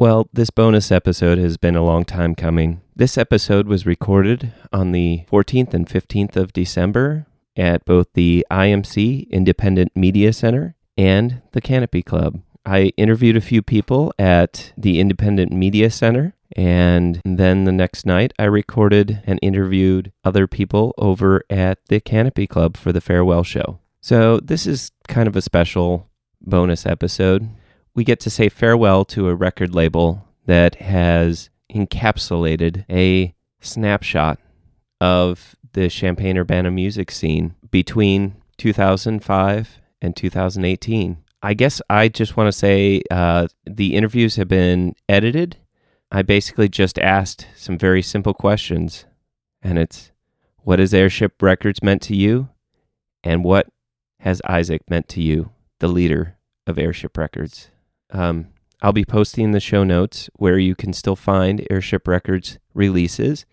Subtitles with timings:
[0.00, 2.82] Well, this bonus episode has been a long time coming.
[2.94, 9.28] This episode was recorded on the 14th and 15th of December at both the IMC
[9.28, 12.40] Independent Media Center and the Canopy Club.
[12.64, 18.32] I interviewed a few people at the Independent Media Center, and then the next night
[18.38, 23.80] I recorded and interviewed other people over at the Canopy Club for the farewell show.
[24.00, 26.08] So, this is kind of a special
[26.40, 27.48] bonus episode.
[27.98, 34.38] We get to say farewell to a record label that has encapsulated a snapshot
[35.00, 41.24] of the Champaign Urbana music scene between 2005 and 2018.
[41.42, 45.56] I guess I just want to say uh, the interviews have been edited.
[46.12, 49.06] I basically just asked some very simple questions,
[49.60, 50.12] and it's
[50.58, 52.48] what has Airship Records meant to you,
[53.24, 53.66] and what
[54.20, 57.70] has Isaac meant to you, the leader of Airship Records?
[58.10, 58.48] Um,
[58.80, 63.44] I'll be posting the show notes where you can still find Airship Records releases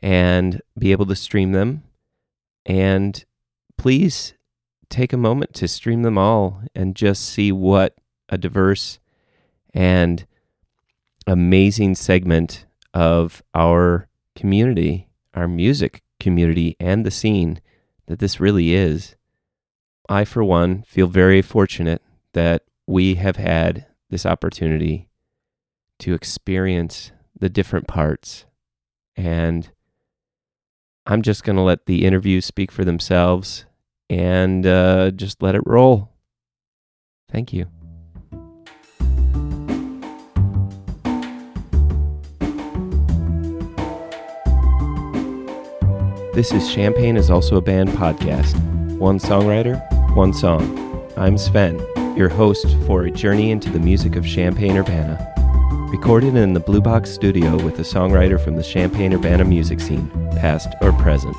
[0.00, 1.84] and be able to stream them.
[2.66, 3.24] And
[3.78, 4.34] please
[4.88, 7.96] take a moment to stream them all and just see what
[8.28, 8.98] a diverse
[9.72, 10.26] and
[11.26, 17.60] amazing segment of our community, our music community, and the scene
[18.06, 19.16] that this really is.
[20.08, 22.02] I, for one, feel very fortunate
[22.34, 25.08] that we have had this opportunity
[25.98, 28.46] to experience the different parts.
[29.16, 29.68] And
[31.04, 33.66] I'm just going to let the interviews speak for themselves
[34.08, 36.10] and uh, just let it roll.
[37.28, 37.66] Thank you.
[46.34, 48.54] This is Champagne is also a band podcast.
[48.96, 49.82] One songwriter,
[50.14, 51.10] one song.
[51.16, 51.84] I'm Sven,
[52.16, 55.32] your host for a journey into the music of Champaign Urbana.
[55.90, 60.10] Recorded in the Blue Box studio with a songwriter from the Champaign Urbana music scene,
[60.36, 61.36] past or present.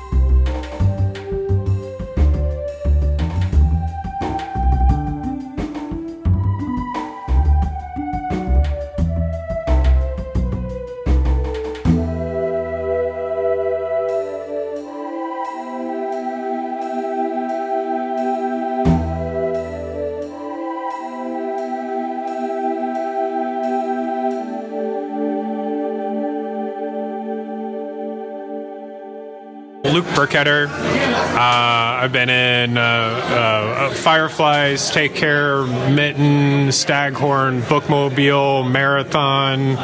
[30.26, 30.68] Burkheader.
[30.68, 39.76] Uh, I've been in uh, uh, Fireflies, Take Care, Mitten, Staghorn, Bookmobile, Marathon.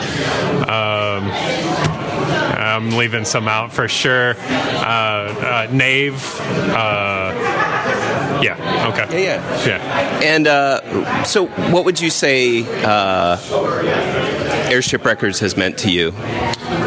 [0.68, 1.30] Um,
[2.58, 4.34] I'm leaving some out for sure.
[4.38, 6.40] Uh, uh, Nave.
[6.40, 7.32] Uh,
[8.42, 8.90] yeah.
[8.92, 9.24] Okay.
[9.24, 9.66] Yeah, yeah.
[9.66, 10.20] Yeah.
[10.22, 13.38] And uh, so, what would you say uh,
[14.70, 16.12] Airship Records has meant to you?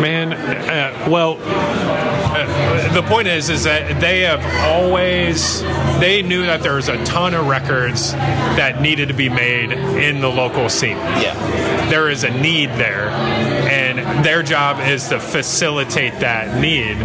[0.01, 2.04] Man, uh, well, uh,
[2.95, 5.61] the point is, is that they have always
[5.99, 10.21] they knew that there was a ton of records that needed to be made in
[10.21, 10.97] the local scene.
[10.97, 11.33] Yeah.
[11.89, 16.97] There is a need there, and their job is to facilitate that need.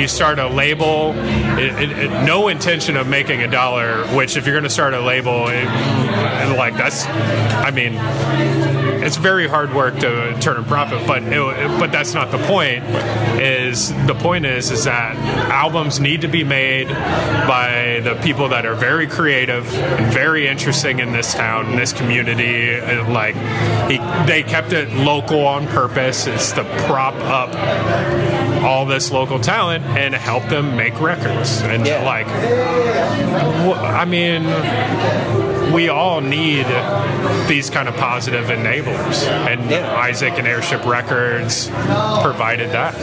[0.00, 1.12] You start a label,
[1.58, 4.04] it, it, it- no intention of making a dollar.
[4.16, 7.94] Which, if you're going to start a label, like that's, I mean,
[9.04, 12.82] it's very hard work to turn a profit, but it, but that's not the point.
[13.40, 15.16] Is the point is is that
[15.50, 21.00] albums need to be made by the people that are very creative and very interesting
[21.00, 22.80] in this town, in this community.
[23.02, 23.34] Like
[23.90, 26.26] he, they kept it local on purpose.
[26.26, 27.54] It's to prop up
[28.64, 31.60] all this local talent and help them make records.
[31.62, 32.02] And Yeah.
[32.04, 34.44] like, I mean
[35.74, 36.66] we all need
[37.48, 39.94] these kind of positive enablers, and Yeah.
[39.96, 41.68] Isaac and Airship Records
[42.22, 42.94] provided that.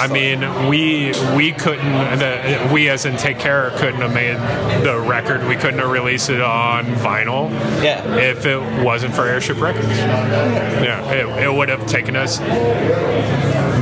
[0.00, 4.36] I mean, we we couldn't, the, we as in Take Care couldn't have made
[4.84, 5.46] the record.
[5.46, 7.50] We couldn't have released it on vinyl
[7.82, 8.16] Yeah.
[8.16, 9.88] if it wasn't for Airship Records.
[9.88, 12.40] Yeah, it, it would have taken us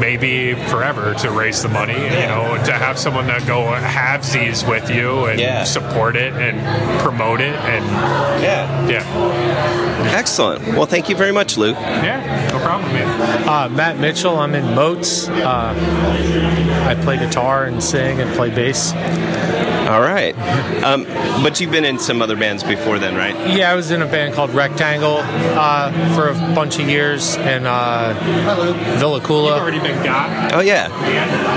[0.00, 1.94] maybe forever to raise the money.
[1.94, 5.64] You know, to have someone that go halvesies with you and Yeah.
[5.64, 6.56] support it and
[7.00, 7.84] promote it and
[8.42, 8.88] Yeah.
[8.88, 10.62] yeah, Excellent.
[10.68, 11.76] Well, thank you very much, Luke.
[11.76, 13.48] yeah, no problem, man.
[13.48, 14.38] Uh, Matt Mitchell.
[14.38, 15.28] I'm in Moats.
[15.28, 15.74] Uh,
[16.88, 18.92] I play guitar and sing and play bass.
[19.90, 20.36] All right.
[20.82, 21.04] Um,
[21.42, 23.34] but you've been in some other bands before then, right?
[23.56, 27.66] Yeah, I was in a band called Rectangle uh, for a bunch of years and
[27.66, 28.14] uh,
[28.98, 29.60] Villa Coola.
[29.60, 30.54] Already been got.
[30.54, 30.86] Oh, yeah.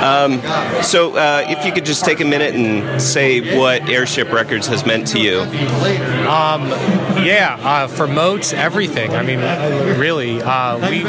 [0.03, 0.41] Um,
[0.83, 4.85] so uh, if you could just take a minute and say what Airship Records has
[4.85, 5.39] meant to you.
[7.19, 9.11] Yeah, uh, for moats, everything.
[9.11, 9.39] I mean,
[9.99, 11.03] really, uh, we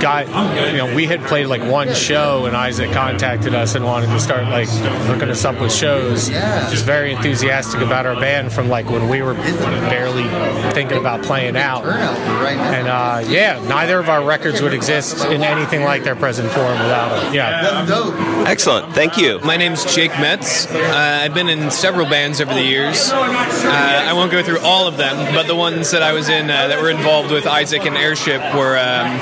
[0.00, 0.26] got,
[0.70, 4.20] you know, we had played like one show, and Isaac contacted us and wanted to
[4.20, 6.28] start like hooking us up with shows.
[6.70, 10.24] Just very enthusiastic about our band from like when we were barely
[10.72, 11.84] thinking about playing out.
[11.84, 16.72] And uh, yeah, neither of our records would exist in anything like their present form
[16.72, 17.34] without it.
[17.34, 18.44] Yeah.
[18.46, 18.94] Excellent.
[18.94, 19.40] Thank you.
[19.40, 20.66] My name's Jake Metz.
[20.66, 23.10] Uh, I've been in several bands over the years.
[23.10, 26.50] Uh, I won't go through all of them, but the ones that I was in
[26.50, 29.18] uh, that were involved with Isaac and Airship were um,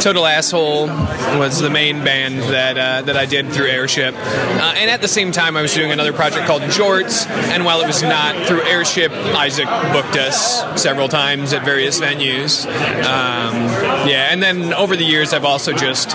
[0.00, 0.86] Total Asshole
[1.38, 5.08] was the main band that uh, that I did through Airship, uh, and at the
[5.08, 7.26] same time I was doing another project called Jorts.
[7.28, 12.66] And while it was not through Airship, Isaac booked us several times at various venues.
[12.66, 13.54] Um,
[14.08, 16.10] yeah, and then over the years I've also just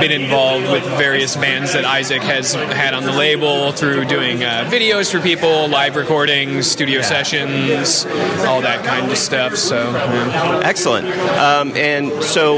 [0.00, 4.68] been involved with various bands that Isaac has had on the label through doing uh,
[4.70, 8.06] videos for people, live recordings, studio sessions,
[8.46, 9.56] all that kind of stuff.
[9.56, 10.60] So, yeah.
[10.64, 11.08] Excellent.
[11.38, 12.56] Um, and so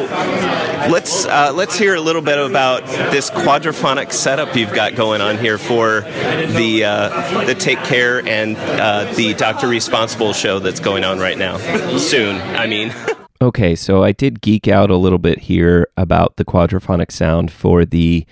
[0.90, 5.38] let's uh, let's hear a little bit about this quadraphonic setup you've got going on
[5.38, 11.04] here for the uh, the Take Care and uh, the Doctor Responsible show that's going
[11.04, 11.58] on right now.
[11.98, 12.94] Soon, I mean.
[13.42, 17.86] Okay, so I did geek out a little bit here about the quadraphonic sound for
[17.86, 18.26] the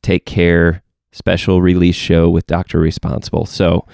[0.00, 2.78] Take Care special release show with Dr.
[2.78, 3.46] Responsible.
[3.46, 3.84] So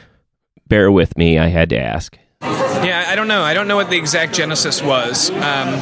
[0.69, 2.19] bear with me, I had to ask.
[2.83, 3.43] Yeah, I don't know.
[3.43, 5.79] I don't know what the exact genesis was, um,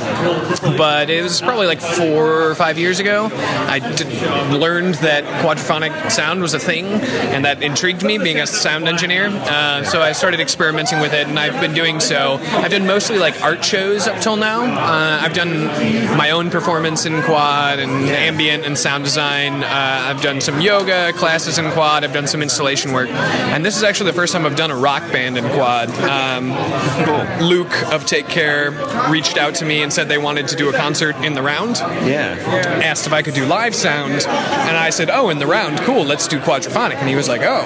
[0.77, 3.31] but it was probably like four or five years ago.
[3.33, 3.79] I
[4.53, 9.29] learned that quadraphonic sound was a thing, and that intrigued me, being a sound engineer.
[9.29, 12.39] Uh, so I started experimenting with it, and I've been doing so.
[12.43, 14.63] I've done mostly like art shows up till now.
[14.63, 15.67] Uh, I've done
[16.17, 19.63] my own performance in quad and ambient and sound design.
[19.63, 19.69] Uh,
[20.09, 22.03] I've done some yoga classes in quad.
[22.03, 24.77] I've done some installation work, and this is actually the first time I've done a
[24.77, 25.91] rock band in quad.
[26.01, 26.51] Um,
[27.41, 28.71] Luke of Take Care
[29.11, 31.77] reached out to me and said they wanted to do a concert in the round.
[31.77, 32.37] Yeah.
[32.85, 36.05] Asked if I could do live sound, and I said, "Oh, in the round, cool.
[36.05, 37.63] Let's do quadraphonic." And he was like, "Oh,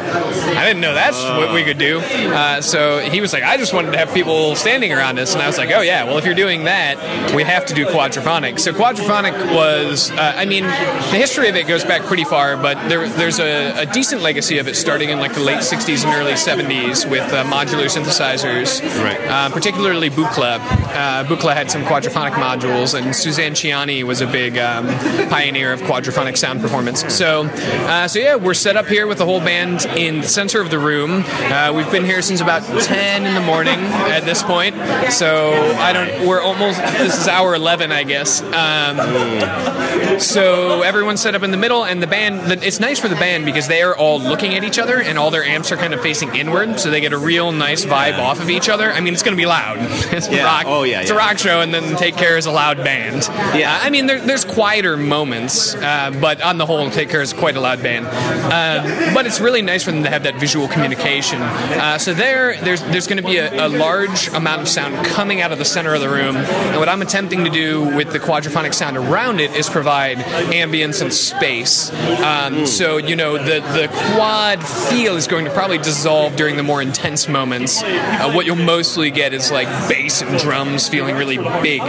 [0.57, 3.73] I didn't know that's what we could do." Uh, so he was like, "I just
[3.73, 6.25] wanted to have people standing around us," and I was like, "Oh yeah, well if
[6.25, 11.19] you're doing that, we have to do quadraphonic." So quadraphonic was, uh, I mean, the
[11.19, 14.69] history of it goes back pretty far, but there, there's a, a decent legacy of
[14.69, 18.81] it starting in like the late '60s and early '70s with uh, modular synthesizers.
[19.03, 19.12] Right.
[19.19, 20.59] Uh, particularly Buchla.
[20.59, 24.87] Uh, Buchla had some quadraphonic modules, and Suzanne Ciani was a big um,
[25.29, 27.03] pioneer of quadraphonic sound performance.
[27.14, 30.61] So, uh, so yeah, we're set up here with the whole band in the center
[30.61, 31.25] of the room.
[31.26, 34.75] Uh, we've been here since about 10 in the morning at this point.
[35.12, 36.26] So I don't.
[36.26, 36.81] We're almost.
[37.03, 38.43] This is hour 11, I guess.
[38.43, 42.50] Um, so everyone's set up in the middle, and the band.
[42.50, 45.19] The, it's nice for the band because they are all looking at each other, and
[45.19, 48.19] all their amps are kind of facing inward, so they get a real nice vibe
[48.19, 48.93] off of each other.
[48.93, 49.76] I mean, it's going to be loud.
[50.12, 50.44] it's Yeah.
[50.44, 50.64] rock.
[50.66, 51.16] Oh, yeah, It's yeah.
[51.16, 53.22] a rock show, and then Take Care is a loud band.
[53.56, 53.78] Yeah.
[53.82, 57.56] I mean, there, there's quieter moments, uh, but on the whole, Take Care is quite
[57.56, 58.06] a loud band.
[58.06, 61.40] Uh, but it's really nice for them to have that visual communication.
[61.43, 65.40] Uh, so there, there's there's going to be a, a large amount of sound coming
[65.40, 68.19] out of the center of the room, and what I'm attempting to do with the
[68.19, 71.90] quadraphonic sound around it is provide ambience and space.
[72.22, 76.62] Um, so you know, the the quad feel is going to probably dissolve during the
[76.62, 77.82] more intense moments.
[77.82, 78.56] Uh, what you'll
[78.93, 81.81] mostly get is like bass and drums feeling really big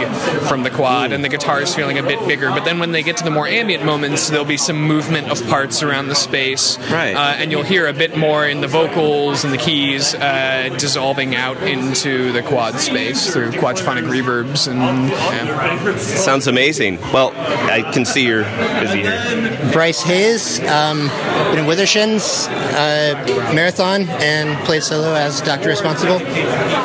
[0.48, 2.48] from the quad, and the guitars feeling a bit bigger.
[2.48, 5.46] But then when they get to the more ambient moments, there'll be some movement of
[5.48, 7.14] parts around the space, Right.
[7.14, 11.34] Uh, and you'll hear a bit more in the vocals and the keys uh, dissolving
[11.34, 15.10] out into the quad space through quadraphonic reverbs and.
[15.10, 15.98] yeah.
[15.98, 16.98] Sounds amazing.
[17.12, 18.44] Well, I can see you're
[18.80, 19.70] busy here.
[19.72, 21.08] Bryce Hayes, um,
[21.50, 26.18] been in Withershins, uh, Marathon, and played solo as Doctor Responsible.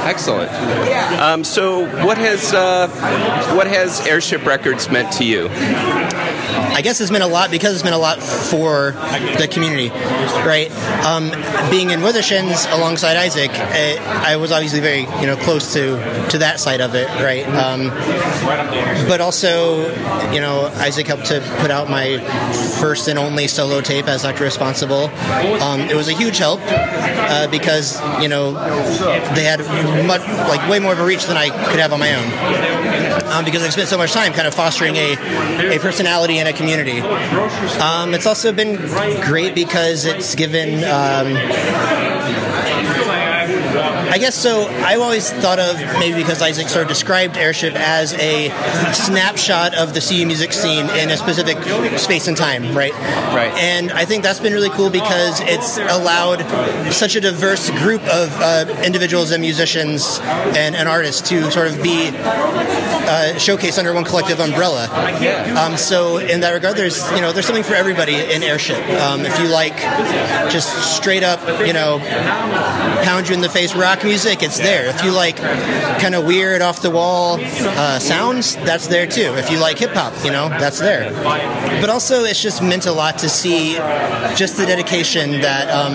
[0.09, 0.51] Excellent.
[1.21, 2.87] Um, so, what has uh,
[3.55, 5.47] what has Airship Records meant to you?
[6.79, 8.91] I guess it's been a lot because it's been a lot for
[9.37, 10.71] the community, right?
[11.03, 11.29] Um,
[11.69, 13.97] being in Withershins alongside Isaac, I,
[14.31, 15.97] I was obviously very you know close to
[16.29, 17.45] to that side of it, right?
[17.49, 17.89] Um,
[19.09, 19.89] but also,
[20.31, 22.17] you know, Isaac helped to put out my
[22.79, 25.07] first and only solo tape as Doctor Responsible.
[25.61, 28.53] Um, it was a huge help uh, because you know
[29.35, 29.59] they had
[30.07, 33.45] much like way more of a reach than I could have on my own um,
[33.45, 37.01] because I've spent so much time kind of fostering a, a personality and a community.
[37.79, 38.75] Um, it's also been
[39.21, 41.35] great because it's given um,
[44.09, 44.63] I guess so.
[44.67, 48.49] I've always thought of maybe because Isaac sort of described Airship as a
[48.93, 51.57] snapshot of the CU music scene in a specific
[51.99, 52.91] space and time, right?
[52.93, 53.53] Right.
[53.57, 56.41] And I think that's been really cool because it's allowed
[56.91, 61.81] such a diverse group of uh, individuals and musicians and, and artists to sort of
[61.83, 64.87] be uh, showcased under one collective umbrella.
[65.57, 68.79] Um, so in that regard, there's you know there's something for everybody in Airship.
[69.01, 69.77] Um, if you like
[70.51, 71.99] just straight up you know
[73.03, 74.87] pound you in the face rock music, it's there.
[74.87, 79.33] If you like kind of weird off the wall uh, sounds, that's there too.
[79.35, 81.11] If you like hip hop, you know that's there.
[81.81, 83.75] But also, it's just meant a lot to see
[84.35, 85.93] just the dedication that um,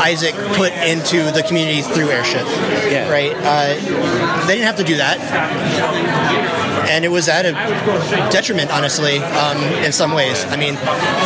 [0.00, 2.46] Isaac put into the community through Airship.
[2.90, 3.10] Yeah.
[3.10, 3.32] Right.
[3.34, 3.74] Uh,
[4.46, 6.59] they didn't have to do that
[6.90, 7.52] and it was at a
[8.30, 10.44] detriment, honestly, um, in some ways.
[10.46, 10.76] I mean,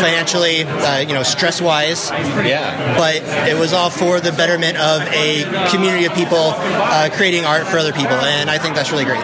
[0.01, 2.11] financially, uh, you know, stress wise.
[2.11, 2.97] Yeah.
[2.97, 3.17] But
[3.49, 7.79] it was all for the betterment of a community of people uh, creating art for
[7.79, 9.23] other people, and I think that's really great.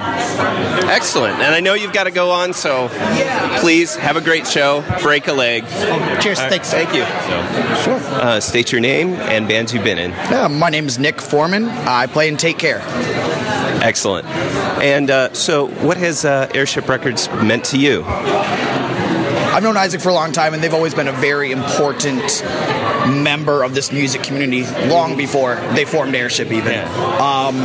[0.89, 1.37] Excellent.
[1.37, 2.89] And I know you've got to go on, so
[3.61, 4.85] please have a great show.
[5.03, 5.65] Break a leg.
[6.21, 6.39] Cheers.
[6.39, 6.71] Thanks.
[6.71, 7.05] Thank you.
[7.83, 8.01] Sure.
[8.21, 10.11] Uh, state your name and bands you've been in.
[10.11, 11.65] Yeah, my name is Nick Foreman.
[11.69, 12.81] I play in Take Care.
[13.83, 14.27] Excellent.
[14.83, 18.05] And uh, so, what has uh, Airship Records meant to you?
[19.53, 22.45] I've known Isaac for a long time, and they've always been a very important
[23.09, 26.79] member of this music community long before they formed Airship, even.
[26.79, 27.57] Um,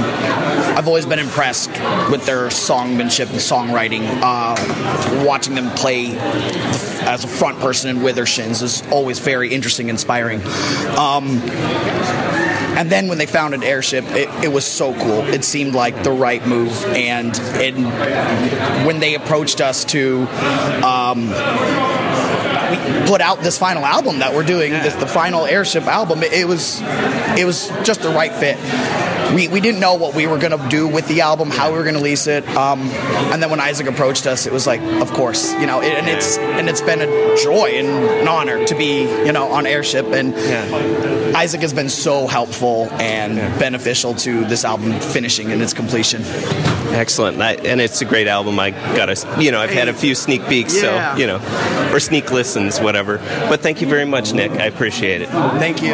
[0.75, 1.69] I've always been impressed
[2.09, 4.01] with their songmanship and songwriting.
[4.21, 9.95] Uh, watching them play as a front person in Withershins is always very interesting, and
[9.95, 10.41] inspiring.
[10.97, 12.44] Um,
[12.75, 15.21] and then when they founded Airship, it, it, was so cool.
[15.21, 16.83] It seemed like the right move.
[16.85, 17.75] And it,
[18.85, 20.27] when they approached us to
[20.83, 21.29] um,
[23.07, 26.47] put out this final album that we're doing, this, the final Airship album, it, it
[26.47, 26.81] was
[27.37, 28.57] it was just the right fit.
[29.35, 31.77] We, we didn't know what we were going to do with the album, how we
[31.77, 32.79] were going to release it, um,
[33.31, 36.07] and then when Isaac approached us, it was like, of course, you know, it, and
[36.07, 37.87] it's and it's been a joy and
[38.21, 41.33] an honor to be, you know, on Airship, and Yeah.
[41.35, 46.21] Isaac has been so helpful and beneficial to this album finishing and its completion.
[46.93, 47.41] Excellent.
[47.41, 48.57] I, and it's a great album.
[48.57, 51.13] I got a, you know, I've had a few sneak peeks, Yeah.
[51.13, 53.17] so, you know, or sneak listens, whatever.
[53.49, 54.51] But thank you very much, Nick.
[54.51, 55.27] I appreciate it.
[55.29, 55.93] Thank you.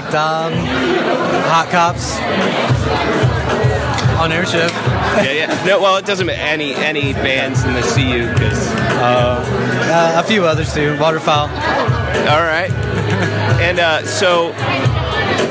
[0.00, 2.20] Mike Dobb, Hot Cops,
[4.20, 4.70] on Airship.
[4.70, 5.64] Yeah, yeah.
[5.66, 6.40] No, well, it doesn't matter.
[6.40, 8.68] Any, any bands in the CU, because.
[9.00, 10.96] Uh, a few others too.
[11.00, 11.48] Waterfowl.
[11.48, 12.70] All right.
[13.60, 14.52] And uh, so,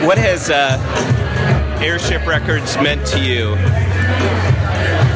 [0.07, 0.77] what has uh,
[1.81, 3.49] Airship Records meant to you?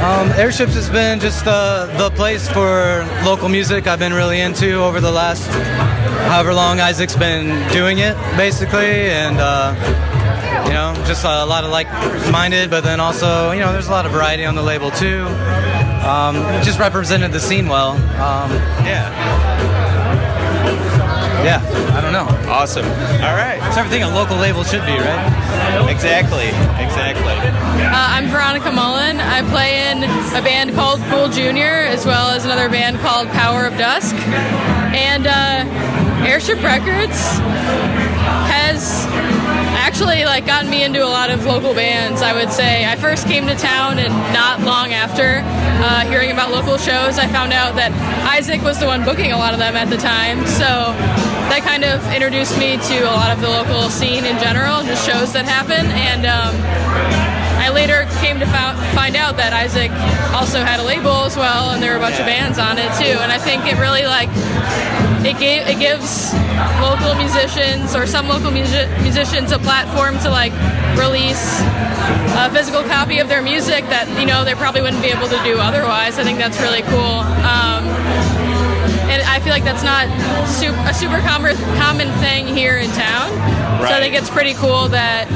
[0.04, 4.84] Um, Airships has been just the the place for local music I've been really into
[4.84, 5.48] over the last
[6.30, 9.74] however long Isaac's been doing it, basically, and uh,
[10.66, 14.06] you know, just a lot of like-minded, but then also, you know, there's a lot
[14.06, 15.26] of variety on the label too.
[16.06, 17.92] Um, just represented the scene well.
[17.92, 18.52] Um,
[18.86, 19.51] Yeah.
[21.44, 21.62] Yeah,
[21.98, 22.28] I don't know.
[22.50, 22.86] Awesome.
[22.86, 23.60] All right.
[23.68, 25.90] It's everything a local label should be, right?
[25.90, 26.48] Exactly.
[26.78, 27.34] Exactly.
[27.34, 29.20] Uh, I'm Veronica Mullen.
[29.20, 30.04] I play in
[30.38, 34.16] a band called Cool Junior, as well as another band called Power of Dusk.
[34.94, 35.66] And uh,
[36.28, 37.18] Airship Records
[38.52, 39.06] has
[40.02, 42.24] actually like gotten me into a lot of local bands.
[42.24, 46.50] I would say I first came to town, and not long after uh, hearing about
[46.50, 47.94] local shows, I found out that
[48.26, 50.42] Isaac was the one booking a lot of them at the time.
[50.58, 50.98] So
[51.54, 55.06] that kind of introduced me to a lot of the local scene in general, just
[55.06, 56.26] shows that happen, and.
[56.26, 56.58] Um,
[57.62, 58.48] I later came to
[58.98, 59.92] find out that Isaac
[60.34, 62.90] also had a label as well, and there were a bunch of bands on it
[62.98, 63.22] too.
[63.22, 64.34] And I think it really like
[65.26, 66.34] it gave it gives
[66.82, 70.54] local musicians or some local music- musicians a platform to like
[70.98, 71.62] release
[72.42, 75.40] a physical copy of their music that you know they probably wouldn't be able to
[75.44, 76.18] do otherwise.
[76.18, 77.22] I think that's really cool.
[77.46, 77.86] Um,
[79.12, 80.08] and I feel like that's not
[80.48, 83.30] super, a super common common thing here in town.
[83.84, 85.28] So I think it's pretty cool that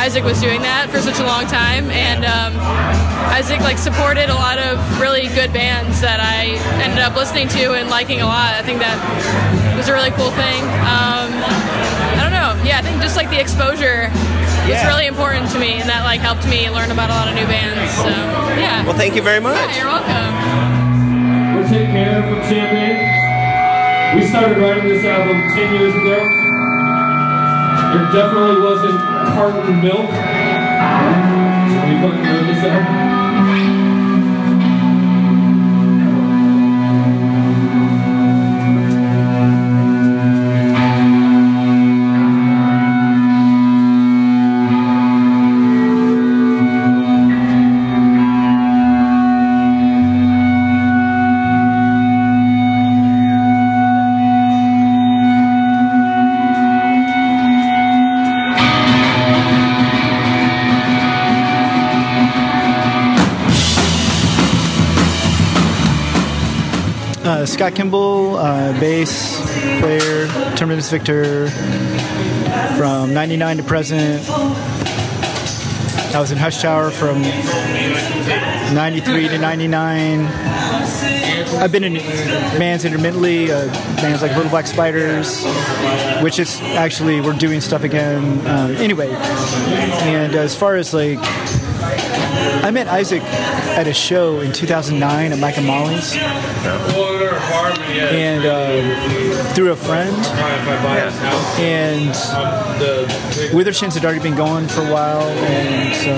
[0.00, 2.54] Isaac was doing that for such a long time, and um,
[3.34, 7.74] Isaac like supported a lot of really good bands that I ended up listening to
[7.74, 8.54] and liking a lot.
[8.54, 8.96] I think that
[9.76, 10.62] was a really cool thing.
[10.86, 11.28] Um,
[12.16, 12.54] I don't know.
[12.64, 14.08] Yeah, I think just like the exposure
[14.64, 14.86] was Yeah.
[14.86, 17.46] really important to me, and that like helped me learn about a lot of new
[17.50, 17.92] bands.
[17.98, 18.08] So
[18.56, 18.86] yeah.
[18.86, 19.58] Well, thank you very much.
[19.58, 20.77] Yeah, you're welcome.
[21.68, 24.16] We're Take Care from Champaign.
[24.16, 26.16] We started writing this album 10 years ago.
[27.92, 28.98] There definitely wasn't
[29.34, 30.08] carton milk
[31.88, 33.07] we fucking wrote this album.
[67.28, 69.38] Uh, Scott Kimball, uh, bass
[69.80, 71.50] player, Terminus Victor,
[72.78, 74.26] from 99 to present.
[74.30, 80.20] I was in Hush Tower from 93 to 99.
[81.60, 81.96] I've been in
[82.58, 83.66] bands intermittently, uh,
[83.96, 85.44] bands like Little Black Spiders,
[86.22, 88.40] which is actually, we're doing stuff again.
[88.46, 95.32] Um, anyway, and as far as like, I met Isaac at a show in 2009
[95.32, 96.16] at Mike and Molly's
[97.38, 100.14] and uh, through a friend.
[101.58, 102.14] And
[103.52, 106.12] Withershins had already been going for a while, and so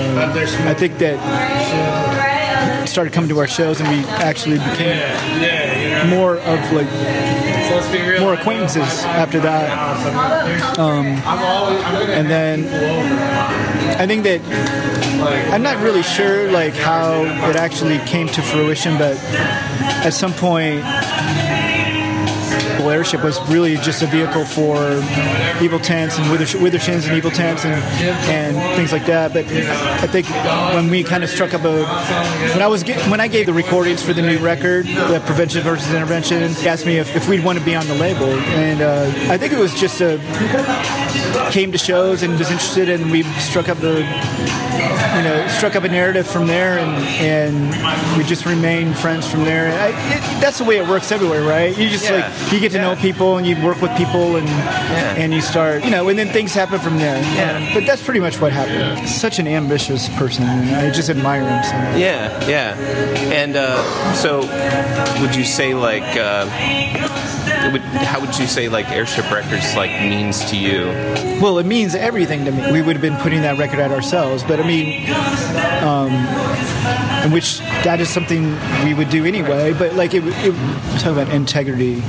[0.67, 1.17] I think that
[2.87, 6.89] started coming to our shows, and we actually became more of like
[8.19, 10.77] more acquaintances after that.
[10.77, 12.67] Um, and then
[13.99, 14.41] I think that
[15.23, 19.17] I'm not really sure like how it actually came to fruition, but
[20.03, 20.83] at some point
[22.79, 24.75] Airship was really just a vehicle for
[25.63, 27.73] evil tents and wither, withershins and evil tents and,
[28.29, 29.33] and things like that.
[29.33, 30.27] But I think
[30.75, 31.83] when we kind of struck up a
[32.53, 35.61] when I was get, when I gave the recordings for the new record, the prevention
[35.63, 38.81] versus intervention, he asked me if, if we'd want to be on the label, and
[38.81, 40.19] uh, I think it was just a
[41.51, 43.99] came to shows and was interested, and we struck up the
[45.15, 49.43] you know struck up a narrative from there, and and we just remained friends from
[49.43, 49.71] there.
[49.79, 51.77] I, it, that's the way it works everywhere, right?
[51.77, 52.31] You just Yeah.
[52.43, 54.47] like you get to know people and you work with people and
[55.17, 57.21] and you start you know and then things happen from there.
[57.35, 57.73] Yeah.
[57.73, 59.07] but that's pretty much what happened.
[59.09, 61.99] Such an ambitious person, and I just admire him so much.
[61.99, 62.75] Yeah, yeah.
[63.31, 64.41] And uh, so,
[65.21, 66.45] would you say like, uh,
[67.71, 70.85] would, how would you say like Airship Records like means to you?
[71.41, 72.71] Well, it means everything to me.
[72.71, 75.09] We would have been putting that record out ourselves, but I mean,
[75.83, 76.11] um,
[77.25, 79.73] in which that is something we would do anyway.
[79.73, 82.01] But like, it, it talk about integrity.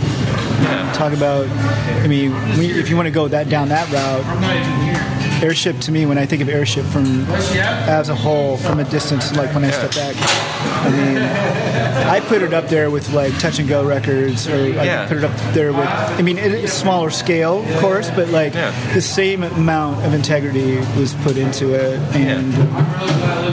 [0.95, 5.79] Talk about, I mean, we, if you want to go that down that route, airship
[5.81, 9.53] to me, when I think of airship from as a whole, from a distance, like
[9.55, 10.15] when I step back,
[10.85, 11.19] I mean,
[12.09, 15.03] I put it up there with like Touch and Go records, or Yeah.
[15.05, 15.87] I put it up there with.
[15.89, 20.77] I mean, it is smaller scale, of course, but like the same amount of integrity
[20.99, 22.55] was put into it, and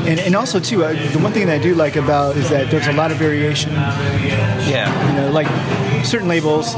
[0.08, 2.70] and, and also too, uh, the one thing that I do like about is that
[2.70, 3.72] there's a lot of variation.
[3.72, 4.90] Yeah.
[5.10, 5.48] You know, like
[6.04, 6.76] certain labels.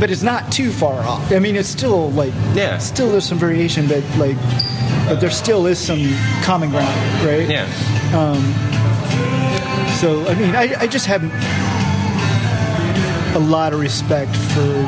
[0.00, 1.30] But it's not too far off.
[1.32, 2.78] I mean, it's still like, Yeah.
[2.78, 4.36] still there's some variation, but like,
[5.08, 6.00] but there still is some
[6.42, 7.48] common ground, right?
[7.48, 7.66] Yeah.
[8.14, 8.42] Um,
[10.00, 11.22] so I mean, I, I just have
[13.34, 14.86] a lot of respect for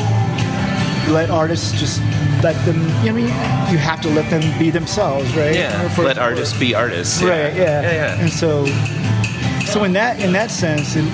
[1.13, 2.01] let artists just
[2.43, 2.77] let them.
[3.05, 3.27] You know, I mean,
[3.73, 5.55] you have to let them be themselves, right?
[5.55, 5.89] Yeah.
[5.91, 7.23] For- Let artists be artists.
[7.23, 7.55] Right.
[7.55, 7.83] Yeah.
[7.83, 7.93] Yeah.
[7.93, 8.21] yeah.
[8.21, 8.67] And so,
[9.67, 11.05] so in that in that sense, it,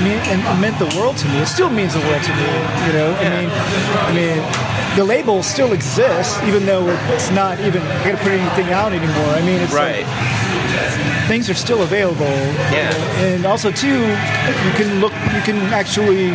[0.00, 1.38] it, mean, it meant the world to me.
[1.38, 2.48] It still means the world to me.
[2.86, 3.10] You know.
[3.20, 3.50] I mean,
[4.08, 8.72] I mean, the label still exists, even though it's not even going to put anything
[8.72, 9.30] out anymore.
[9.34, 11.28] I mean, it's like, Right.
[11.28, 12.24] things are still available.
[12.72, 12.90] Yeah.
[13.22, 14.00] And also too,
[14.66, 16.30] you can look, you can actually,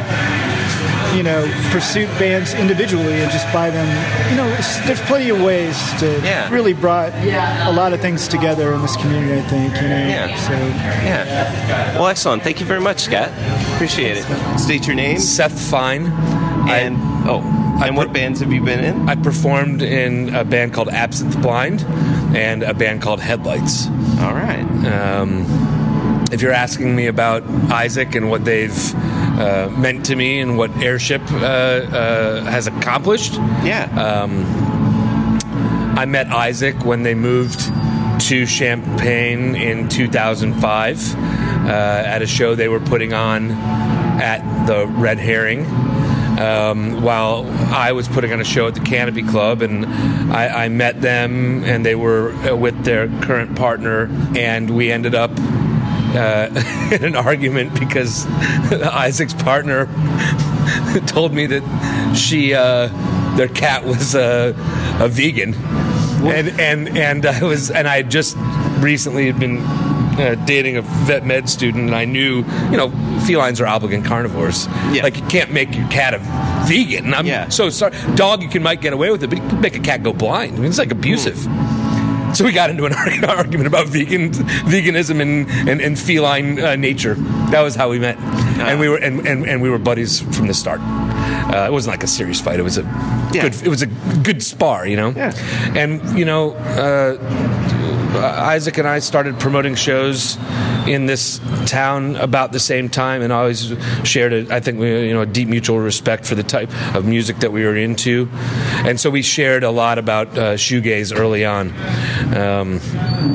[1.16, 3.88] you know, pursue bands individually and just buy them.
[4.30, 4.48] You know,
[4.86, 6.50] there's plenty of ways to Yeah.
[6.52, 9.40] really brought a lot of things together in this community.
[9.40, 9.76] I think.
[9.82, 10.08] You know.
[10.08, 10.36] Yeah.
[10.38, 11.94] So Yeah.
[11.98, 12.44] Well, excellent.
[12.44, 13.30] Thank you very much, Scott.
[13.76, 14.26] Appreciate it.
[14.60, 16.08] State your name Seth Fine.
[16.68, 16.98] and
[17.28, 17.42] oh,
[17.84, 19.08] and what bands have you been in?
[19.10, 21.84] I performed in a band called Absinthe Blind
[22.36, 23.88] and a band called Headlights.
[24.22, 24.66] All right.
[24.86, 25.46] Um,
[26.32, 28.76] if you're asking me about Isaac and what they've
[29.38, 33.34] uh, meant to me and what Airship uh, uh, has accomplished.
[33.64, 33.90] Yeah.
[33.96, 34.46] Um,
[35.98, 37.60] I met Isaac when they moved
[38.22, 45.20] to Champaign in 2005 uh, at a show they were putting on at the Red
[45.20, 45.66] Herring.
[46.40, 49.86] Um, while I was putting on a show at the Canopy Club, and
[50.34, 55.16] I, I met them, and they were uh, with their current partner, and we ended
[55.16, 55.32] up
[56.16, 56.50] uh,
[56.92, 58.26] in an argument because
[58.72, 59.86] Isaac's partner
[61.08, 62.88] told me that she, uh,
[63.36, 64.54] their cat was uh,
[65.00, 65.54] a vegan,
[66.24, 68.36] and and and I was and I had just
[68.80, 69.58] recently had been
[70.18, 72.38] uh, dating a vet med student, and I knew
[72.72, 72.90] you know
[73.26, 74.68] felines are obligate carnivores.
[74.92, 75.04] Yeah.
[75.04, 76.20] Like you can't make your cat a
[76.68, 77.14] vegan.
[77.14, 77.96] I'm so sorry.
[78.16, 80.14] Dog you can might get away with it, but you can make a cat go
[80.14, 80.56] blind.
[80.56, 81.46] I mean it's like abusive.
[82.36, 82.94] So we got into an
[83.24, 87.16] argument about vegan, veganism and, and, and feline uh, nature.
[87.52, 90.48] That was how we met, and we were and, and, and we were buddies from
[90.48, 90.82] the start.
[90.82, 92.60] Uh, it wasn't like a serious fight.
[92.60, 92.84] It was a
[93.32, 93.56] good.
[93.64, 95.12] It was a good spar, you know.
[95.12, 95.34] Yeah.
[95.76, 97.18] And you know, uh,
[98.22, 100.38] Isaac and I started promoting shows
[100.88, 105.14] in this town about the same time, and always shared, a, I think, we, you
[105.14, 108.30] know, a deep mutual respect for the type of music that we were into,
[108.86, 111.70] and so we shared a lot about uh, shoegaze early on.
[112.36, 112.80] Um,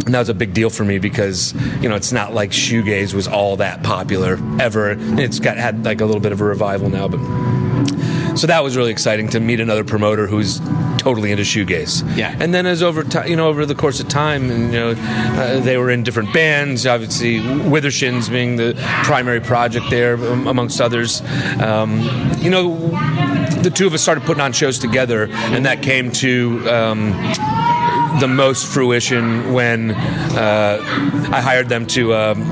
[0.06, 3.14] and that was a big deal for me because you know it's not like shoegaze
[3.14, 4.96] was all that popular ever.
[4.98, 7.18] It's got had like a little bit of a revival now, but
[8.40, 10.60] so that was really exciting to meet another promoter who's
[10.96, 12.16] totally into shoegaze.
[12.16, 12.34] Yeah.
[12.40, 14.94] And then as over time, you know, over the course of time, and you know,
[14.96, 16.86] uh, they were in different bands.
[16.86, 18.72] Obviously, Withershins being the
[19.04, 21.20] primary project there, um, amongst others.
[21.60, 22.00] Um,
[22.38, 22.78] you know,
[23.60, 26.66] the two of us started putting on shows together, and that came to.
[26.70, 27.12] Um,
[28.18, 30.78] the most fruition when uh,
[31.32, 32.42] I hired them to um,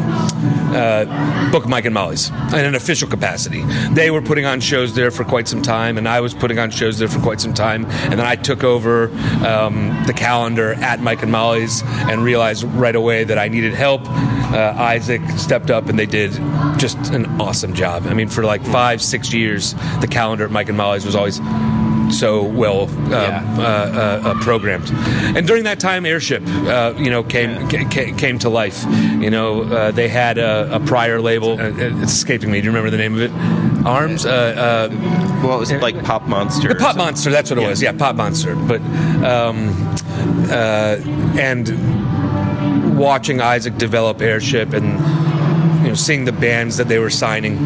[0.79, 3.63] uh, book Mike and Molly's in an official capacity.
[3.93, 6.71] They were putting on shows there for quite some time, and I was putting on
[6.71, 7.85] shows there for quite some time.
[7.87, 9.09] And then I took over
[9.47, 14.03] um, the calendar at Mike and Molly's and realized right away that I needed help.
[14.07, 16.33] Uh, Isaac stepped up, and they did
[16.79, 18.07] just an awesome job.
[18.07, 21.41] I mean, for like five, six years, the calendar at Mike and Molly's was always
[22.11, 24.91] so well um, uh, uh, uh, programmed.
[25.37, 28.85] And during that time, Airship, uh, you know, came ca- came to life.
[28.85, 31.61] You know, uh, they had a, a prior label.
[31.61, 32.61] Uh, it's escaping me.
[32.61, 33.87] Do you remember the name of it?
[33.87, 34.27] Arms.
[34.27, 34.89] Uh, uh,
[35.47, 36.69] well, it was like Pop Monster.
[36.69, 37.31] The Pop Monster.
[37.31, 37.81] That's what it was.
[37.81, 38.57] Yeah, Pop Monster.
[38.57, 38.81] But
[39.23, 39.71] um,
[40.51, 40.97] uh,
[41.39, 44.87] and watching Isaac develop Airship and
[45.83, 47.57] you know, seeing the bands that they were signing,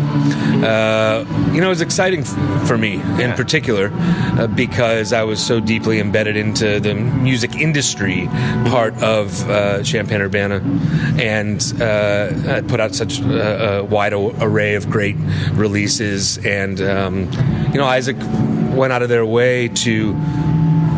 [0.63, 5.45] uh, you know, it was exciting f- for me in particular uh, because I was
[5.45, 8.27] so deeply embedded into the music industry
[8.67, 10.61] part of uh, Champaign Urbana,
[11.21, 15.17] and uh, I put out such a, a wide o- array of great
[15.53, 17.31] releases, and um,
[17.73, 18.17] you know, Isaac
[18.77, 20.15] went out of their way to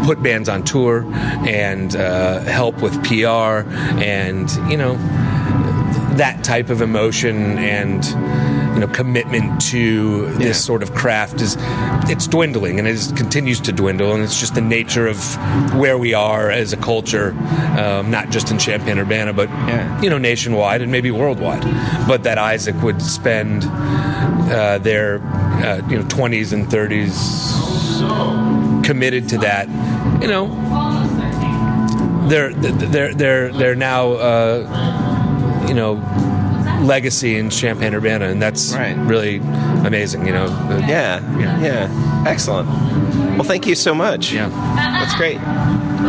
[0.04, 1.02] put bands on tour
[1.46, 3.66] and uh, help with PR
[4.02, 4.94] and you know
[6.16, 8.04] that type of emotion and
[8.74, 11.56] you know commitment to this sort of craft is
[12.10, 15.18] it's dwindling and it is, continues to dwindle and it's just the nature of
[15.74, 17.30] where we are as a culture
[17.78, 19.48] um, not just in Champaign Urbana but
[20.02, 21.62] you know nationwide and maybe worldwide.
[22.06, 29.38] But that Isaac would spend uh, their uh, you know 20s and 30s committed to
[29.38, 29.68] that
[30.20, 30.48] you know.
[32.28, 35.96] They're they're they're they're now uh, you know
[36.86, 39.38] legacy in Champaign Urbana, and that's really
[39.86, 40.26] amazing.
[40.26, 40.46] You know.
[40.86, 41.20] Yeah,
[41.60, 42.68] yeah, excellent.
[43.34, 44.32] Well, thank you so much.
[44.32, 45.38] Yeah, that's great.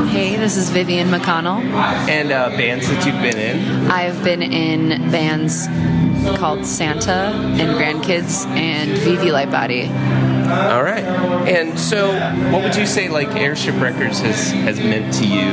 [0.09, 1.61] Hey, this is Vivian McConnell.
[2.09, 3.89] And uh, bands that you've been in?
[3.89, 5.67] I've been in bands
[6.37, 9.89] called Santah and Grandkids and Vivi Lightbody.
[10.47, 11.03] All right.
[11.47, 12.13] And so,
[12.51, 15.51] what would you say like Airship Records has has meant to you?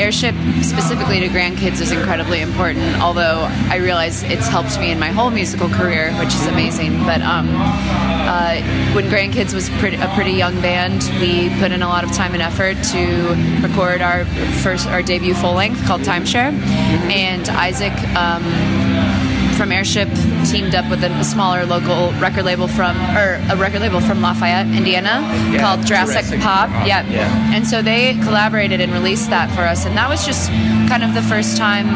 [0.00, 3.00] Airship, specifically to grandkids, is incredibly important.
[3.00, 6.98] Although I realize it's helped me in my whole musical career, which is amazing.
[7.04, 8.60] But um, uh,
[8.94, 12.42] when Grandkids was a pretty young band, we put in a lot of time and
[12.42, 14.24] effort to record our
[14.62, 16.52] first, our debut full length called Timeshare.
[17.10, 17.92] And Isaac.
[18.16, 18.79] Um,
[19.60, 20.08] from Airship
[20.46, 24.66] teamed up with a smaller local record label from, or a record label from Lafayette,
[24.68, 25.20] Indiana,
[25.52, 26.70] Yeah, called Jurassic, Jurassic Pop.
[26.70, 27.04] Pop, Yeah.
[27.10, 27.54] yeah.
[27.54, 30.48] And so they collaborated and released that for us, and that was just
[30.88, 31.86] kind of the first time.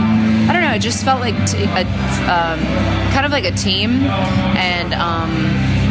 [0.47, 0.73] I don't know.
[0.75, 1.87] It just felt like t- a,
[2.29, 2.61] um,
[3.15, 3.93] kind of like a team,
[4.61, 5.31] and um,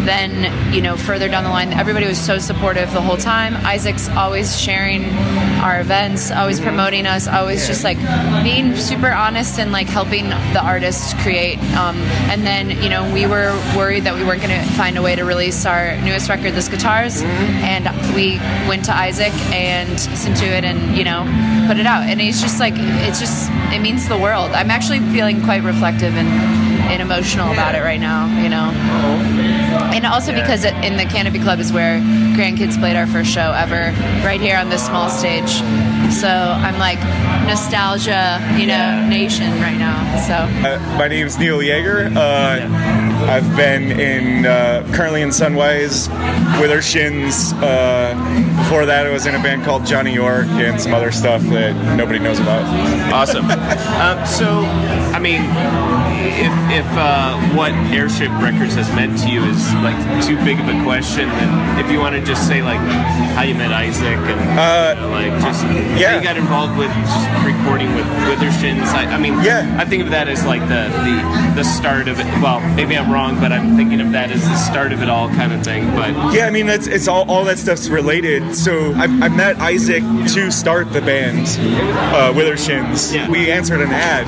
[0.06, 3.56] then, you know, further down the line, everybody was so supportive the whole time.
[3.66, 5.06] Isaac's always sharing
[5.64, 7.98] our events, always promoting us, always just like
[8.44, 11.58] being super honest and like helping the artists create.
[11.76, 11.98] Um,
[12.30, 15.16] and then, you know, we were worried that we weren't going to find a way
[15.16, 17.86] to release our newest record, This Guitars, and
[18.16, 18.38] we
[18.68, 21.24] went to Isaac and listened to it and, you know,
[21.68, 22.04] put it out.
[22.04, 24.52] And it's just like, it's just, it means the world.
[24.52, 26.28] I'm actually feeling quite reflective and,
[26.92, 28.72] and emotional about it right now, you know.
[29.94, 32.00] And also because it, in the Canopy Club is where
[32.36, 33.92] Grandkids played our first show ever,
[34.26, 35.50] right here on this small stage.
[36.14, 37.00] So I'm like
[37.48, 39.98] nostalgia, you know, nation right now.
[40.28, 40.34] So
[40.68, 42.16] Uh, my name's Neil Yeager.
[42.16, 42.68] Uh,
[43.26, 46.08] I've been in uh, currently in Sunwise
[46.60, 47.54] Withershins.
[47.62, 48.14] Uh,
[48.74, 51.76] before that, I was in a band called Johnny York and some other stuff that
[51.96, 52.64] nobody knows about.
[53.14, 53.46] Awesome.
[53.46, 54.66] um, so,
[55.14, 55.44] I mean,
[56.42, 60.68] if, if uh, what Airship Records has meant to you is like too big of
[60.68, 62.80] a question, then if you want to just say like
[63.38, 67.46] how you met Isaac and you know, like just how you got involved with just
[67.46, 68.86] recording with Withershins.
[68.90, 69.78] I, I mean, yeah.
[69.80, 72.26] I think of that as like the, the the start of it.
[72.42, 75.30] Well, maybe I'm wrong, but I'm thinking of that as the start of it all
[75.30, 75.86] kind of thing.
[75.92, 78.56] But Yeah, I mean that's it's all all that stuff's related.
[78.64, 81.48] So I, I met Isaac to start the band,
[82.16, 83.28] uh, Withershins.
[83.28, 84.26] We answered an ad.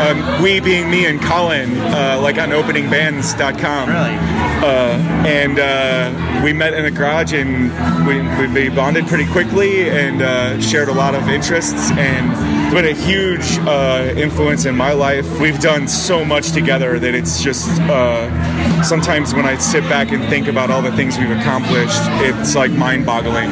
[0.00, 3.88] Um, we being me and Colin, uh, like on OpeningBands.com.
[3.88, 4.16] Really?
[4.60, 7.70] Uh, and uh, we met in a garage and
[8.08, 12.94] we, we, bonded pretty quickly and uh, shared a lot of interests and been a
[12.94, 15.40] huge uh, influence in my life.
[15.40, 20.22] We've done so much together that it's just uh, sometimes when I sit back and
[20.24, 23.50] think about all the things we've accomplished, it's like mind-boggling,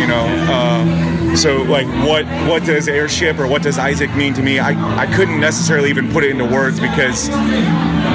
[0.00, 0.26] you know.
[0.48, 4.58] Uh, so like, what what does airship or what does Isaac mean to me?
[4.58, 7.28] I I couldn't necessarily even put it into words because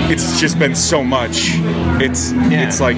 [0.09, 1.51] it's just been so much.
[2.01, 2.97] It's it's like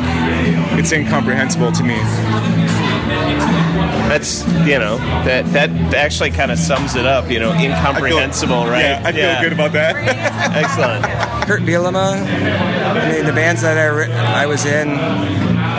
[0.80, 3.61] it's incomprehensible to me.
[4.12, 7.32] That's you know that that actually kind of sums it up.
[7.32, 8.82] You know, incomprehensible, right?
[8.82, 9.96] yeah, I feel good about that.
[10.54, 11.06] Excellent.
[11.48, 12.20] Kurt Bielema.
[12.20, 14.90] I mean, the bands that I, re- I was in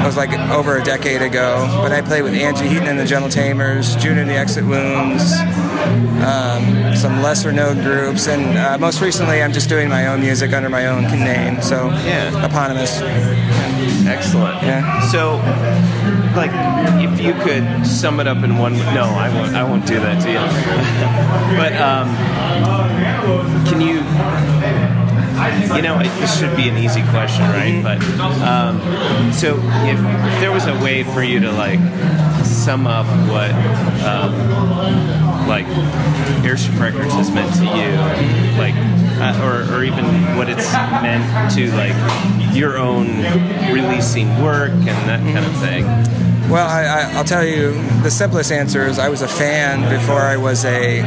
[0.07, 3.31] was like over a decade ago, but I played with Angie Heaton and the Gentle
[3.31, 5.33] Tamers, June and the Exit Wounds,
[6.23, 10.53] um, some lesser known groups, and uh, most recently I'm just doing my own music
[10.53, 12.45] under my own name, so Yeah.
[12.45, 13.01] eponymous.
[14.07, 14.63] Excellent.
[14.63, 15.01] Yeah.
[15.11, 15.37] So,
[16.37, 16.51] like,
[17.03, 19.55] if you could sum it up in one, no, I won't.
[19.55, 20.39] I won't do that to you.
[21.57, 22.09] but um,
[23.67, 24.01] can you?
[25.77, 27.83] You know, it, this should be an easy question, right?
[27.83, 28.03] But
[28.43, 28.81] um,
[29.33, 31.81] so, if, if there was a way for you to like
[32.45, 33.51] sum up what
[34.05, 35.67] um, like
[36.45, 38.75] Airship Records has meant to you, like,
[39.21, 40.05] uh, or, or even
[40.37, 41.95] what it's meant to like
[42.55, 43.07] your own
[43.73, 45.85] releasing work and that kind of thing.
[46.51, 50.21] Well, I, I, I'll tell you the simplest answer is I was a fan before
[50.21, 51.01] I was a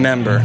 [0.00, 0.38] member.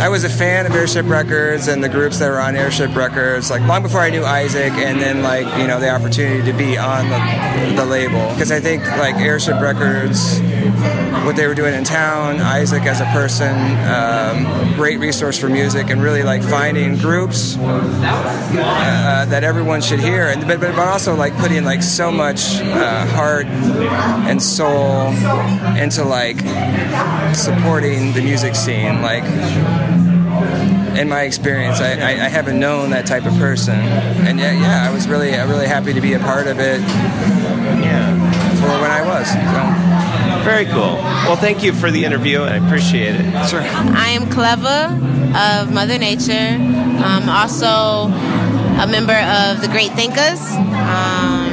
[0.00, 3.50] I was a fan of Airship Records and the groups that were on Airship Records,
[3.50, 6.76] like long before I knew Isaac, and then like you know the opportunity to be
[6.78, 8.28] on the, the label.
[8.30, 10.40] Because I think like Airship Records,
[11.24, 13.54] what they were doing in town, Isaac as a person,
[13.86, 20.26] um, great resource for music, and really like finding groups uh, that everyone should hear,
[20.28, 25.08] and but, but but also like putting like so much uh, heart and soul
[25.76, 26.38] into like
[27.34, 29.02] supporting the music scene.
[29.02, 29.24] Like
[30.96, 34.88] in my experience, I, I, I haven't known that type of person, and yeah, yeah,
[34.88, 36.80] I was really really happy to be a part of it.
[36.80, 38.14] Yeah,
[38.60, 39.26] for when I was.
[39.30, 39.95] So.
[40.46, 40.94] Very cool.
[41.26, 42.38] Well, thank you for the interview.
[42.38, 43.48] I appreciate it.
[43.48, 43.62] Sure.
[43.62, 44.94] I am Klevah
[45.34, 46.32] of Mother Nature.
[46.32, 47.66] I'm also
[48.78, 50.40] a member of the Great Thinkers.
[50.54, 51.50] Um,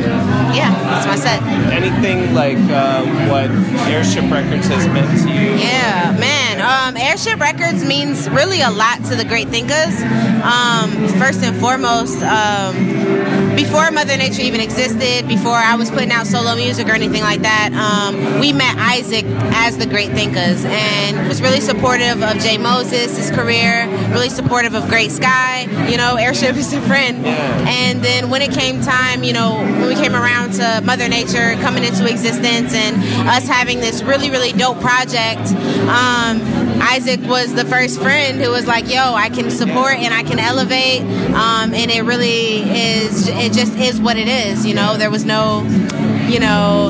[0.53, 1.41] yeah, that's my set.
[1.73, 3.49] Anything like um, what
[3.89, 5.57] Airship Records has meant to you?
[5.57, 6.61] Yeah, man.
[6.61, 10.01] Um, Airship Records means really a lot to the Great Thinkers.
[10.43, 12.75] Um, first and foremost, um,
[13.55, 17.41] before Mother Nature even existed, before I was putting out solo music or anything like
[17.41, 22.57] that, um, we met Isaac as the Great Thinkers and was really supportive of Jay
[22.57, 25.61] Moses, his career, really supportive of Great Sky.
[25.89, 27.25] You know, Airship is a friend.
[27.25, 31.55] And then when it came time, you know, when we came around to Mother Nature
[31.61, 32.95] coming into existence and
[33.27, 35.51] us having this really, really dope project,
[35.89, 40.21] um, Isaac was the first friend who was like, yo, I can support and I
[40.23, 41.01] can elevate.
[41.31, 44.65] Um, and it really is, it just is what it is.
[44.65, 45.63] You know, there was no,
[46.27, 46.89] you know,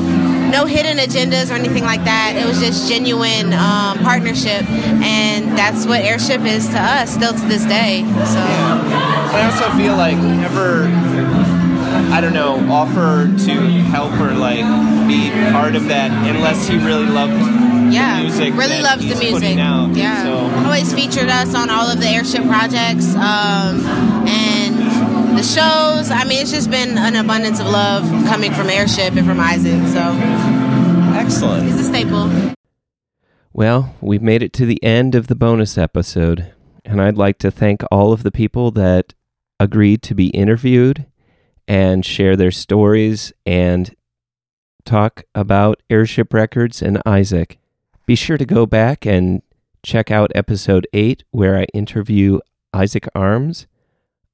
[0.50, 2.34] no hidden agendas or anything like that.
[2.36, 4.68] It was just genuine um, partnership,
[5.00, 8.02] and that's what airship is to us still to this day.
[8.02, 10.86] So I also feel like never,
[12.12, 13.52] I don't know, offer to
[13.90, 14.64] help or like
[15.08, 17.63] be part of that unless he really loved
[17.94, 18.54] yeah, the music.
[18.54, 19.58] really that loves the music.
[19.58, 19.94] out.
[19.94, 23.84] Yeah, So always featured us on all of the airship projects um,
[24.26, 26.10] and the shows.
[26.10, 29.80] I mean, it's just been an abundance of love coming from airship and from Isaac.
[29.88, 30.02] So
[31.18, 31.64] excellent.
[31.64, 32.54] He's a staple.
[33.52, 36.52] Well, we've made it to the end of the bonus episode,
[36.84, 39.14] and I'd like to thank all of the people that
[39.60, 41.06] agreed to be interviewed
[41.68, 43.94] and share their stories and
[44.84, 47.58] talk about Airship Records and Isaac.
[48.06, 49.40] Be sure to go back and
[49.82, 52.38] check out episode 8, where I interview
[52.74, 53.66] Isaac Arms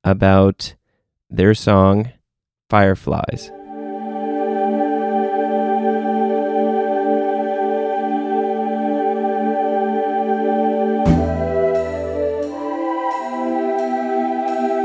[0.03, 0.75] about
[1.29, 2.11] their song
[2.69, 3.53] Fireflies.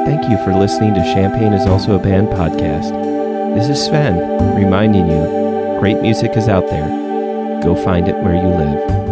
[0.05, 3.55] Thank you for listening to Champagne is Also a Band podcast.
[3.55, 7.04] This is Sven reminding you great music is out there.
[7.65, 9.04] Go find it where you live.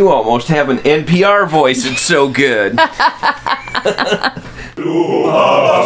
[0.00, 1.84] You almost have an NPR voice.
[1.84, 2.72] It's so good.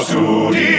[0.04, 0.78] Studio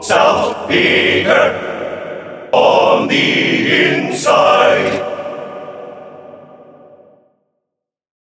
[0.00, 5.05] South Speaker on the inside.